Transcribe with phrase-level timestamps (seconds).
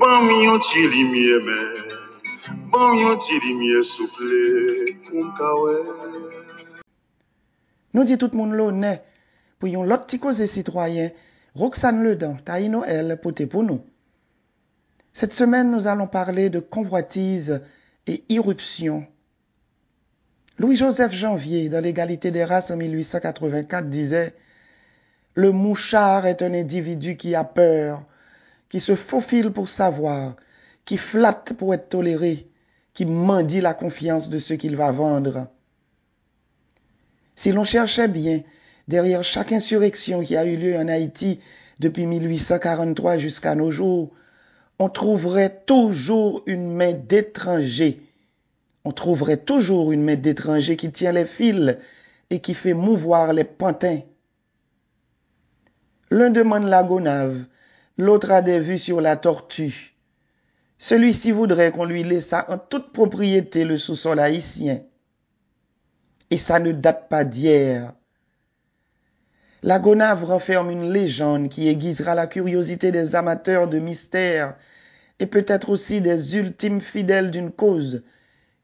[0.00, 1.02] Ban mi yon ti li
[3.84, 4.42] souple.
[7.92, 8.94] Nou di tout moun ne,
[9.58, 10.46] pou yon lot ti koze
[11.54, 13.18] Roxane Ledan, taï Noël,
[13.62, 13.84] nous.
[15.12, 17.62] Cette semaine, nous allons parler de convoitise
[18.06, 19.04] et irruption.
[20.58, 24.34] Louis-Joseph Janvier, dans l'égalité des races en 1884, disait
[25.34, 28.02] Le mouchard est un individu qui a peur,
[28.68, 30.34] qui se faufile pour savoir,
[30.84, 32.48] qui flatte pour être toléré,
[32.94, 35.48] qui mendie la confiance de ce qu'il va vendre.
[37.36, 38.42] Si l'on cherchait bien,
[38.88, 41.40] derrière chaque insurrection qui a eu lieu en Haïti
[41.78, 44.10] depuis 1843 jusqu'à nos jours,
[44.78, 48.02] on trouverait toujours une main d'étranger.
[48.84, 51.76] On trouverait toujours une main d'étranger qui tient les fils
[52.30, 54.00] et qui fait mouvoir les pantins.
[56.12, 57.44] L'un demande la gonave,
[57.96, 59.94] l'autre a des vues sur la tortue.
[60.76, 64.80] Celui-ci voudrait qu'on lui laissât en toute propriété le sous-sol haïtien.
[66.30, 67.92] Et ça ne date pas d'hier.
[69.62, 74.56] La gonave renferme une légende qui aiguisera la curiosité des amateurs de mystère
[75.20, 78.02] et peut-être aussi des ultimes fidèles d'une cause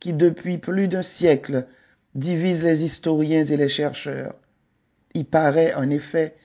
[0.00, 1.66] qui depuis plus d'un siècle
[2.14, 4.34] divise les historiens et les chercheurs.
[5.14, 6.36] Il paraît en effet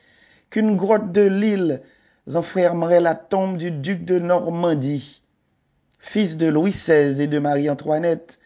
[0.49, 1.81] qu'une grotte de Lille
[2.27, 5.21] renfermerait la tombe du duc de Normandie,
[5.99, 8.39] fils de Louis XVI et de Marie-Antoinette,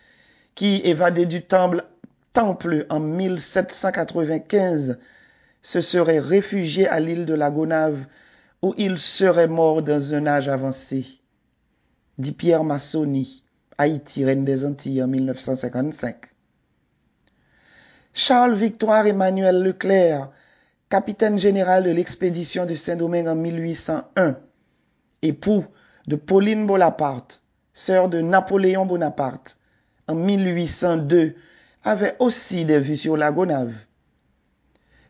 [0.56, 1.84] qui, évadé du temple,
[2.34, 5.00] temple en 1795,
[5.62, 8.06] se serait réfugié à l'île de la Gonave,
[8.62, 11.06] où il serait mort dans un âge avancé.
[12.18, 13.44] Dit Pierre Massoni,
[13.78, 16.18] Haïti, reine des Antilles en 1955.
[18.14, 20.30] Charles Victoire Emmanuel Leclerc,
[20.94, 24.38] capitaine général de l'expédition de Saint-Domingue en 1801,
[25.24, 25.66] époux
[26.06, 27.42] de Pauline Bonaparte,
[27.74, 29.58] sœur de Napoléon Bonaparte,
[30.08, 31.34] en 1802,
[31.84, 33.74] avait aussi des vues sur la Gonave.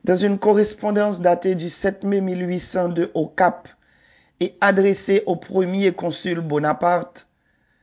[0.05, 3.67] Dans une correspondance datée du 7 mai 1802 au Cap
[4.39, 7.27] et adressée au premier consul Bonaparte,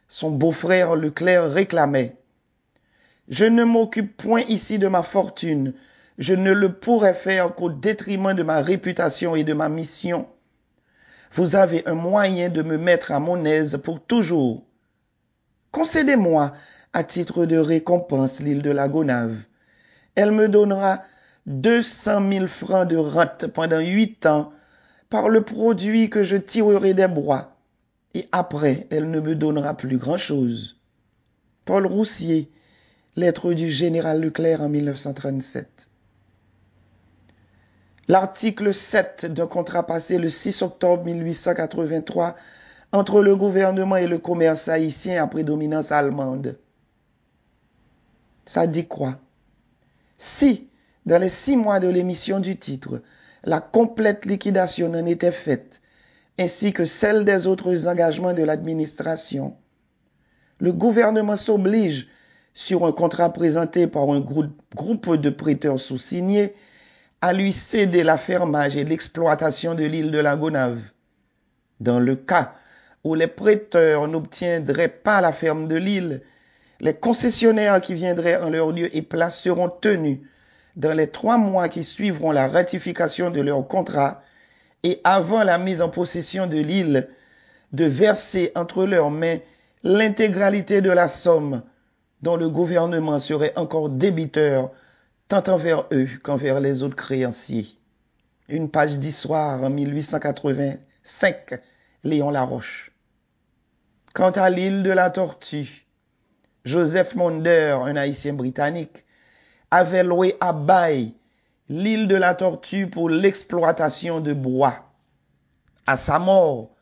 [0.08, 2.16] son beau-frère Leclerc réclamait
[3.28, 5.74] Je ne m'occupe point ici de ma fortune,
[6.20, 10.28] je ne le pourrais faire qu'au détriment de ma réputation et de ma mission.
[11.32, 14.62] Vous avez un moyen de me mettre à mon aise pour toujours.
[15.72, 16.52] Concédez-moi,
[16.92, 19.34] à titre de récompense, l'île de la Gonave.
[20.14, 21.02] Elle me donnera
[21.46, 24.52] deux cent mille francs de rente pendant huit ans
[25.08, 27.56] par le produit que je tirerai des bois,
[28.12, 30.76] et après elle ne me donnera plus grand-chose.
[31.64, 32.50] Paul Roussier,
[33.16, 35.89] lettre du général Leclerc en 1937.
[38.10, 42.34] L'article 7 d'un contrat passé le 6 octobre 1883
[42.90, 46.58] entre le gouvernement et le commerce haïtien à prédominance allemande.
[48.46, 49.20] Ça dit quoi?
[50.18, 50.70] Si,
[51.06, 53.00] dans les six mois de l'émission du titre,
[53.44, 55.80] la complète liquidation en était faite,
[56.36, 59.56] ainsi que celle des autres engagements de l'administration,
[60.58, 62.08] le gouvernement s'oblige,
[62.54, 66.56] sur un contrat présenté par un groupe de prêteurs sous-signés,
[67.20, 70.80] à lui céder la fermage et l'exploitation de l'île de la Gonave.
[71.80, 72.54] Dans le cas
[73.04, 76.22] où les prêteurs n'obtiendraient pas la ferme de l'île,
[76.80, 80.18] les concessionnaires qui viendraient en leur lieu et place seront tenus,
[80.76, 84.22] dans les trois mois qui suivront la ratification de leur contrat
[84.82, 87.08] et avant la mise en possession de l'île,
[87.72, 89.38] de verser entre leurs mains
[89.82, 91.62] l'intégralité de la somme
[92.22, 94.70] dont le gouvernement serait encore débiteur
[95.30, 97.68] tant envers eux qu'envers les autres créanciers.
[98.48, 101.60] Une page d'histoire en 1885,
[102.02, 102.90] Léon Laroche.
[104.12, 105.86] Quant à l'île de la Tortue,
[106.64, 109.04] Joseph Monder, un haïtien britannique,
[109.70, 111.14] avait loué à bail
[111.68, 114.90] l'île de la Tortue pour l'exploitation de bois.
[115.86, 116.74] À sa mort,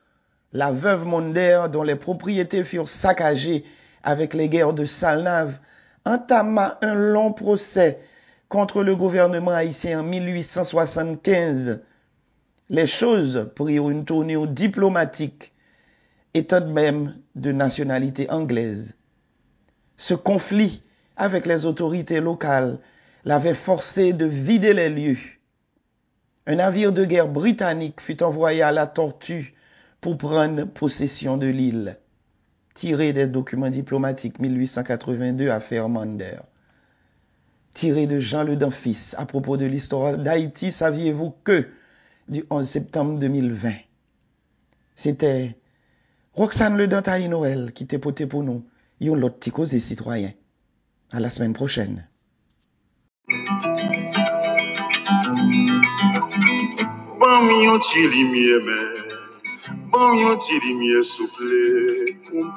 [0.54, 3.66] la veuve Monder, dont les propriétés furent saccagées
[4.02, 5.58] avec les guerres de Salnave,
[6.06, 7.98] entama un long procès
[8.48, 11.82] contre le gouvernement haïtien en 1875,
[12.70, 15.52] les choses prirent une tournure diplomatique,
[16.34, 18.96] étant même de nationalité anglaise.
[19.96, 20.82] Ce conflit
[21.16, 22.78] avec les autorités locales
[23.24, 25.18] l'avait forcé de vider les lieux.
[26.46, 29.54] Un navire de guerre britannique fut envoyé à la Tortue
[30.00, 31.98] pour prendre possession de l'île,
[32.74, 36.38] tiré des documents diplomatiques 1882 à Fermander
[37.78, 41.68] tiré de Jean le Fils à propos de l'histoire d'Haïti, saviez-vous que
[42.28, 43.72] du 11 septembre 2020.
[44.96, 45.56] C'était
[46.34, 48.64] Roxane Le Dentaille Noël qui t'est poté pour nous.
[49.00, 50.32] Yon l'autre petit cause citoyen.
[51.12, 52.08] À la semaine prochaine.
[57.38, 58.98] Mi yon ti li miye men
[60.80, 61.54] mi yon souple
[62.26, 62.50] Koum